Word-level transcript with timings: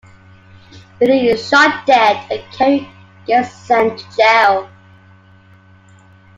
Lilli 0.99 1.27
is 1.29 1.47
shot 1.47 1.85
dead 1.85 2.15
and 2.31 2.43
Carrie 2.51 2.89
gets 3.27 3.53
sent 3.53 3.99
to 3.99 4.11
jail. 4.17 4.67